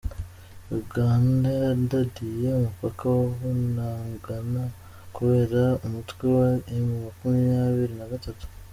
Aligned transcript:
Uganda 0.79 1.49
yadadiye 1.63 2.47
umupaka 2.57 3.03
wa 3.15 3.25
Bunagana 3.39 4.63
kubera 5.15 5.63
umutwe 5.85 6.23
wa 6.37 6.49
emu 6.75 6.93
makumyabiri 7.05 7.93
nagatatu 8.01 8.45